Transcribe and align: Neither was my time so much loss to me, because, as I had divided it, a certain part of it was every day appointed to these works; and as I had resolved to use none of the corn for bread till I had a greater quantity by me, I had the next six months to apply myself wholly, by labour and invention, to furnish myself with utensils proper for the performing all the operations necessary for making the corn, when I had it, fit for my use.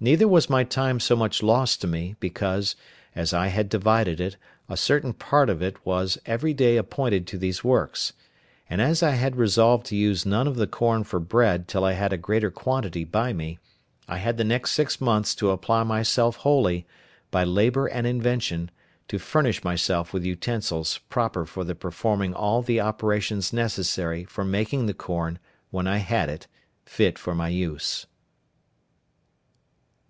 Neither 0.00 0.26
was 0.26 0.50
my 0.50 0.64
time 0.64 0.98
so 0.98 1.14
much 1.14 1.40
loss 1.40 1.76
to 1.76 1.86
me, 1.86 2.16
because, 2.18 2.74
as 3.14 3.32
I 3.32 3.46
had 3.46 3.68
divided 3.68 4.20
it, 4.20 4.36
a 4.68 4.76
certain 4.76 5.12
part 5.12 5.48
of 5.48 5.62
it 5.62 5.86
was 5.86 6.18
every 6.26 6.52
day 6.52 6.76
appointed 6.76 7.28
to 7.28 7.38
these 7.38 7.62
works; 7.62 8.12
and 8.68 8.80
as 8.82 9.04
I 9.04 9.12
had 9.12 9.36
resolved 9.36 9.86
to 9.86 9.96
use 9.96 10.26
none 10.26 10.48
of 10.48 10.56
the 10.56 10.66
corn 10.66 11.04
for 11.04 11.20
bread 11.20 11.68
till 11.68 11.84
I 11.84 11.92
had 11.92 12.12
a 12.12 12.16
greater 12.18 12.50
quantity 12.50 13.04
by 13.04 13.32
me, 13.32 13.60
I 14.08 14.16
had 14.18 14.36
the 14.36 14.42
next 14.42 14.72
six 14.72 15.00
months 15.00 15.32
to 15.36 15.52
apply 15.52 15.84
myself 15.84 16.38
wholly, 16.38 16.88
by 17.30 17.44
labour 17.44 17.86
and 17.86 18.04
invention, 18.04 18.72
to 19.06 19.20
furnish 19.20 19.62
myself 19.62 20.12
with 20.12 20.24
utensils 20.24 20.98
proper 21.08 21.46
for 21.46 21.62
the 21.62 21.76
performing 21.76 22.34
all 22.34 22.62
the 22.62 22.80
operations 22.80 23.52
necessary 23.52 24.24
for 24.24 24.44
making 24.44 24.86
the 24.86 24.92
corn, 24.92 25.38
when 25.70 25.86
I 25.86 25.98
had 25.98 26.28
it, 26.28 26.48
fit 26.84 27.16
for 27.16 27.32
my 27.36 27.48
use. 27.50 28.06